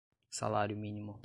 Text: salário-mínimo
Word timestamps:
salário-mínimo 0.29 1.19